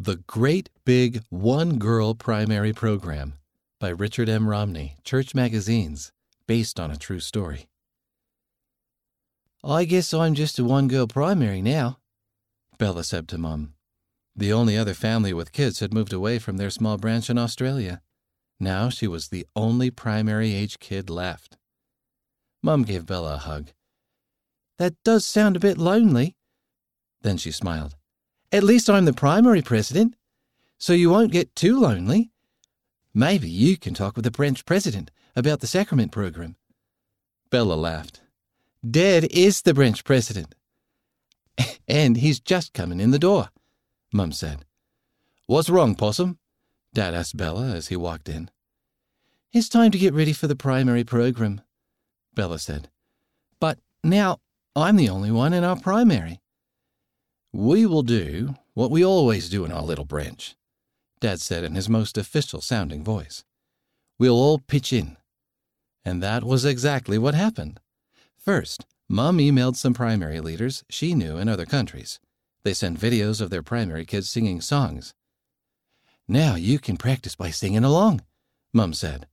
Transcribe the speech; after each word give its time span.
The 0.00 0.22
Great 0.28 0.70
Big 0.84 1.24
One 1.28 1.76
Girl 1.78 2.14
Primary 2.14 2.72
Program 2.72 3.34
by 3.80 3.88
Richard 3.88 4.28
M. 4.28 4.48
Romney, 4.48 4.94
Church 5.02 5.34
Magazines, 5.34 6.12
based 6.46 6.78
on 6.78 6.92
a 6.92 6.96
true 6.96 7.18
story. 7.18 7.68
I 9.64 9.84
guess 9.86 10.14
I'm 10.14 10.34
just 10.34 10.56
a 10.60 10.64
one 10.64 10.86
girl 10.86 11.08
primary 11.08 11.60
now, 11.60 11.98
Bella 12.78 13.02
said 13.02 13.26
to 13.26 13.38
Mum. 13.38 13.74
The 14.36 14.52
only 14.52 14.78
other 14.78 14.94
family 14.94 15.32
with 15.32 15.50
kids 15.50 15.80
had 15.80 15.92
moved 15.92 16.12
away 16.12 16.38
from 16.38 16.58
their 16.58 16.70
small 16.70 16.96
branch 16.96 17.28
in 17.28 17.36
Australia. 17.36 18.00
Now 18.60 18.90
she 18.90 19.08
was 19.08 19.28
the 19.28 19.48
only 19.56 19.90
primary 19.90 20.54
age 20.54 20.78
kid 20.78 21.10
left. 21.10 21.56
Mum 22.62 22.84
gave 22.84 23.04
Bella 23.04 23.34
a 23.34 23.38
hug. 23.38 23.70
That 24.78 24.94
does 25.02 25.26
sound 25.26 25.56
a 25.56 25.60
bit 25.60 25.76
lonely. 25.76 26.36
Then 27.22 27.36
she 27.36 27.50
smiled. 27.50 27.96
At 28.50 28.62
least 28.62 28.88
I'm 28.88 29.04
the 29.04 29.12
primary 29.12 29.60
president, 29.60 30.14
so 30.78 30.94
you 30.94 31.10
won't 31.10 31.32
get 31.32 31.54
too 31.54 31.78
lonely. 31.78 32.30
Maybe 33.12 33.50
you 33.50 33.76
can 33.76 33.92
talk 33.92 34.16
with 34.16 34.24
the 34.24 34.30
branch 34.30 34.64
president 34.64 35.10
about 35.36 35.60
the 35.60 35.66
sacrament 35.66 36.12
program. 36.12 36.56
Bella 37.50 37.74
laughed. 37.74 38.22
Dad 38.88 39.24
is 39.30 39.62
the 39.62 39.74
branch 39.74 40.02
president. 40.02 40.54
and 41.88 42.16
he's 42.16 42.40
just 42.40 42.72
coming 42.72 43.00
in 43.00 43.10
the 43.10 43.18
door, 43.18 43.48
Mum 44.12 44.32
said. 44.32 44.64
What's 45.46 45.68
wrong, 45.68 45.94
Possum? 45.94 46.38
Dad 46.94 47.14
asked 47.14 47.36
Bella 47.36 47.66
as 47.68 47.88
he 47.88 47.96
walked 47.96 48.28
in. 48.28 48.50
It's 49.52 49.68
time 49.68 49.90
to 49.90 49.98
get 49.98 50.14
ready 50.14 50.32
for 50.32 50.46
the 50.46 50.56
primary 50.56 51.04
program, 51.04 51.60
Bella 52.34 52.58
said. 52.58 52.88
But 53.60 53.78
now 54.02 54.40
I'm 54.74 54.96
the 54.96 55.08
only 55.10 55.30
one 55.30 55.52
in 55.52 55.64
our 55.64 55.76
primary. 55.76 56.40
We 57.52 57.86
will 57.86 58.02
do 58.02 58.56
what 58.74 58.90
we 58.90 59.04
always 59.04 59.48
do 59.48 59.64
in 59.64 59.72
our 59.72 59.82
little 59.82 60.04
branch, 60.04 60.54
Dad 61.20 61.40
said 61.40 61.64
in 61.64 61.74
his 61.74 61.88
most 61.88 62.18
official 62.18 62.60
sounding 62.60 63.02
voice. 63.02 63.42
We'll 64.18 64.36
all 64.36 64.58
pitch 64.58 64.92
in. 64.92 65.16
And 66.04 66.22
that 66.22 66.44
was 66.44 66.66
exactly 66.66 67.16
what 67.16 67.34
happened. 67.34 67.80
First, 68.36 68.84
Mom 69.08 69.38
emailed 69.38 69.76
some 69.76 69.94
primary 69.94 70.40
leaders 70.40 70.84
she 70.90 71.14
knew 71.14 71.38
in 71.38 71.48
other 71.48 71.64
countries. 71.64 72.20
They 72.64 72.74
sent 72.74 73.00
videos 73.00 73.40
of 73.40 73.48
their 73.48 73.62
primary 73.62 74.04
kids 74.04 74.28
singing 74.28 74.60
songs. 74.60 75.14
Now 76.28 76.54
you 76.54 76.78
can 76.78 76.98
practice 76.98 77.34
by 77.34 77.50
singing 77.50 77.84
along, 77.84 78.20
Mum 78.74 78.92
said. 78.92 79.26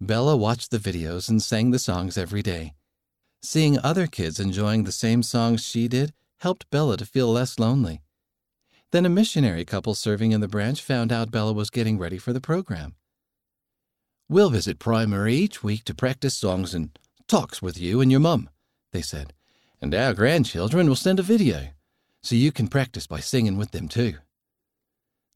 Bella 0.00 0.36
watched 0.36 0.70
the 0.70 0.78
videos 0.78 1.28
and 1.28 1.42
sang 1.42 1.70
the 1.70 1.78
songs 1.78 2.16
every 2.16 2.42
day. 2.42 2.72
Seeing 3.42 3.78
other 3.78 4.06
kids 4.06 4.40
enjoying 4.40 4.84
the 4.84 4.92
same 4.92 5.22
songs 5.22 5.62
she 5.62 5.86
did 5.86 6.14
helped 6.42 6.68
Bella 6.70 6.96
to 6.96 7.06
feel 7.06 7.30
less 7.30 7.60
lonely. 7.60 8.02
Then 8.90 9.06
a 9.06 9.08
missionary 9.08 9.64
couple 9.64 9.94
serving 9.94 10.32
in 10.32 10.40
the 10.40 10.48
branch 10.48 10.82
found 10.82 11.12
out 11.12 11.30
Bella 11.30 11.52
was 11.52 11.70
getting 11.70 11.98
ready 11.98 12.18
for 12.18 12.32
the 12.32 12.40
program. 12.40 12.96
We'll 14.28 14.50
visit 14.50 14.80
primary 14.80 15.36
each 15.36 15.62
week 15.62 15.84
to 15.84 15.94
practice 15.94 16.34
songs 16.34 16.74
and 16.74 16.98
talks 17.28 17.62
with 17.62 17.78
you 17.78 18.00
and 18.00 18.10
your 18.10 18.18
mum, 18.18 18.50
they 18.92 19.02
said, 19.02 19.34
and 19.80 19.94
our 19.94 20.14
grandchildren 20.14 20.88
will 20.88 20.96
send 20.96 21.20
a 21.20 21.22
video, 21.22 21.68
so 22.24 22.34
you 22.34 22.50
can 22.50 22.66
practice 22.66 23.06
by 23.06 23.20
singing 23.20 23.56
with 23.56 23.70
them 23.70 23.86
too. 23.86 24.14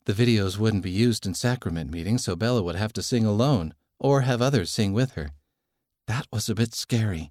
The 0.07 0.13
videos 0.13 0.59
wouldn't 0.59 0.83
be 0.83 0.91
used 0.91 1.25
in 1.25 1.35
sacrament 1.35 1.93
meetings, 1.93 2.25
so 2.25 2.35
Bella 2.35 2.65
would 2.65 2.77
have 2.77 2.93
to 2.95 3.03
sing 3.03 3.25
alone 3.25 3.75
or 4.01 4.23
have 4.23 4.43
others 4.43 4.71
sing 4.71 4.93
with 4.93 5.13
her. 5.13 5.31
That 6.09 6.27
was 6.33 6.49
a 6.49 6.55
bit 6.57 6.75
scary. 6.75 7.31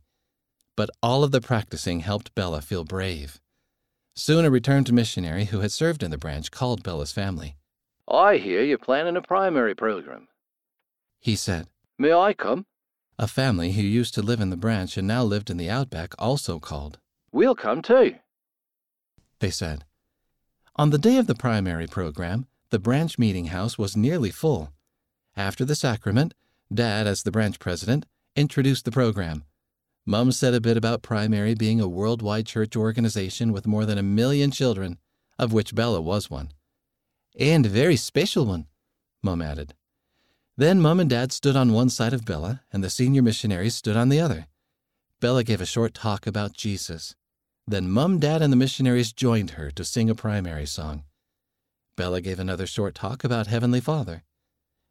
But 0.78 0.92
all 1.04 1.26
of 1.26 1.32
the 1.32 1.42
practicing 1.42 2.00
helped 2.00 2.36
Bella 2.36 2.62
feel 2.62 2.86
brave. 2.86 3.42
Soon 4.16 4.46
a 4.46 4.50
returned 4.50 4.94
missionary 4.94 5.46
who 5.46 5.60
had 5.60 5.74
served 5.74 6.02
in 6.02 6.10
the 6.10 6.18
branch 6.18 6.50
called 6.50 6.84
Bella's 6.84 7.12
family. 7.12 7.58
I 8.08 8.38
hear 8.38 8.64
you're 8.64 8.78
planning 8.78 9.18
a 9.18 9.22
primary 9.22 9.76
program, 9.76 10.28
he 11.20 11.36
said. 11.36 11.68
May 11.98 12.14
I 12.14 12.34
come? 12.34 12.66
A 13.20 13.28
family 13.28 13.74
who 13.74 13.82
used 13.82 14.14
to 14.14 14.22
live 14.22 14.40
in 14.40 14.52
the 14.52 14.58
branch 14.58 14.96
and 14.96 15.08
now 15.08 15.24
lived 15.24 15.50
in 15.50 15.58
the 15.58 15.70
outback 15.70 16.14
also 16.18 16.60
called. 16.60 17.00
We'll 17.32 17.56
come 17.56 17.82
too, 17.82 18.16
they 19.40 19.50
said. 19.50 19.84
On 20.78 20.92
the 20.92 20.98
day 20.98 21.18
of 21.18 21.28
the 21.28 21.36
primary 21.36 21.88
program, 21.88 22.48
the 22.70 22.80
branch 22.80 23.18
meeting 23.20 23.48
house 23.48 23.78
was 23.78 23.98
nearly 23.98 24.32
full. 24.32 24.72
After 25.36 25.66
the 25.66 25.76
sacrament, 25.76 26.34
Dad, 26.74 27.06
as 27.06 27.24
the 27.24 27.32
branch 27.32 27.60
president, 27.60 28.06
introduced 28.36 28.86
the 28.86 28.92
program. 28.92 29.44
Mum 30.08 30.32
said 30.32 30.54
a 30.54 30.62
bit 30.62 30.78
about 30.78 31.02
Primary 31.02 31.56
being 31.56 31.82
a 31.82 31.88
worldwide 31.88 32.46
church 32.46 32.76
organization 32.76 33.52
with 33.52 33.66
more 33.66 33.86
than 33.88 33.98
a 33.98 34.04
million 34.04 34.52
children, 34.52 35.00
of 35.40 35.52
which 35.52 35.74
Bella 35.74 36.00
was 36.00 36.30
one. 36.30 36.52
And 37.40 37.66
a 37.66 37.70
very 37.70 37.96
special 37.96 38.46
one, 38.46 38.68
Mum 39.24 39.42
added. 39.42 39.74
Then 40.58 40.80
Mum 40.80 41.00
and 41.00 41.10
Dad 41.10 41.32
stood 41.32 41.56
on 41.56 41.74
one 41.74 41.90
side 41.90 42.14
of 42.14 42.24
Bella, 42.24 42.62
and 42.72 42.84
the 42.84 42.90
senior 42.92 43.24
missionaries 43.24 43.76
stood 43.76 43.98
on 43.98 44.10
the 44.10 44.20
other. 44.20 44.46
Bella 45.20 45.44
gave 45.44 45.60
a 45.60 45.66
short 45.66 45.96
talk 45.96 46.28
about 46.28 46.54
Jesus. 46.54 47.16
Then 47.68 47.90
Mum, 47.90 48.20
Dad, 48.20 48.44
and 48.44 48.54
the 48.54 48.58
missionaries 48.58 49.12
joined 49.12 49.52
her 49.52 49.72
to 49.72 49.84
sing 49.84 50.08
a 50.10 50.16
primary 50.16 50.68
song. 50.68 51.04
Bella 51.98 52.22
gave 52.22 52.40
another 52.40 52.68
short 52.68 52.94
talk 52.94 53.24
about 53.24 53.48
Heavenly 53.48 53.82
Father. 53.82 54.24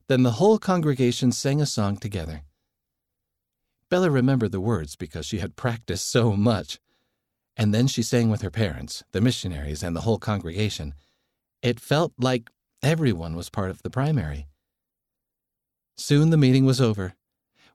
Then 0.09 0.25
the 0.25 0.33
whole 0.33 0.59
congregation 0.59 1.31
sang 1.31 1.61
a 1.61 1.67
song 1.67 1.99
together. 1.99 2.43
Bella 3.95 4.11
remembered 4.11 4.51
the 4.51 4.61
words 4.61 4.97
because 4.97 5.25
she 5.25 5.39
had 5.39 5.55
practiced 5.55 6.11
so 6.11 6.33
much. 6.35 6.81
And 7.57 7.73
then 7.73 7.87
she 7.87 8.03
sang 8.03 8.29
with 8.29 8.43
her 8.43 8.51
parents, 8.51 9.05
the 9.13 9.21
missionaries, 9.21 9.85
and 9.85 9.95
the 9.95 10.01
whole 10.01 10.19
congregation. 10.19 10.95
It 11.63 11.79
felt 11.79 12.13
like 12.19 12.51
everyone 12.83 13.37
was 13.37 13.51
part 13.51 13.71
of 13.71 13.83
the 13.83 13.91
primary. 13.91 14.49
Soon 15.97 16.31
the 16.31 16.37
meeting 16.37 16.65
was 16.65 16.81
over. 16.81 17.15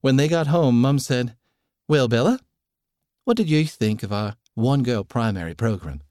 When 0.01 0.17
they 0.17 0.27
got 0.27 0.47
home, 0.47 0.81
Mum 0.81 0.99
said, 0.99 1.37
Well, 1.87 2.09
Bella, 2.09 2.41
what 3.23 3.37
did 3.37 3.49
you 3.49 3.63
think 3.63 4.03
of 4.03 4.11
our 4.11 4.35
one 4.55 4.83
girl 4.83 5.05
primary 5.05 5.55
program? 5.55 6.01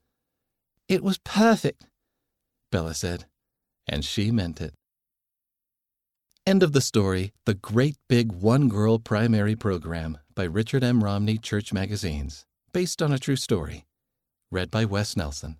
It 0.87 1.03
was 1.03 1.19
perfect, 1.19 1.85
Bella 2.71 2.95
said, 2.95 3.25
and 3.87 4.03
she 4.03 4.31
meant 4.31 4.59
it. 4.59 4.73
End 6.49 6.63
of 6.63 6.73
the 6.73 6.81
story 6.81 7.31
The 7.45 7.53
Great 7.53 7.95
Big 8.07 8.31
One 8.31 8.69
Girl 8.69 8.97
Primary 8.97 9.55
Program 9.55 10.17
by 10.33 10.45
Richard 10.45 10.83
M. 10.83 11.03
Romney 11.03 11.37
Church 11.37 11.71
Magazines, 11.71 12.43
based 12.73 13.03
on 13.03 13.11
a 13.11 13.19
true 13.19 13.35
story. 13.35 13.85
Read 14.49 14.71
by 14.71 14.83
Wes 14.83 15.15
Nelson. 15.15 15.57